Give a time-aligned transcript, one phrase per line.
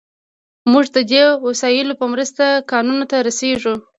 [0.71, 3.73] موږ د دې وسایلو په مرسته کانونو ته رسیږو.